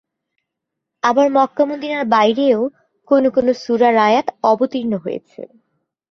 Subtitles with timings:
[1.03, 2.59] আবার মক্কা-মদিনার বাইরেও
[3.07, 5.41] কোনো কোনো সূরার আয়াত অবতীর্ণ হয়েছে।